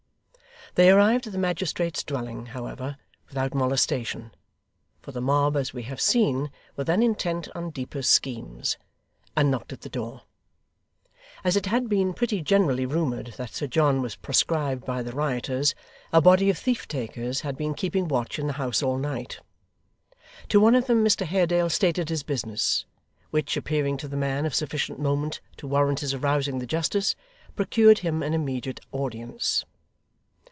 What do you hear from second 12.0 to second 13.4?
pretty generally rumoured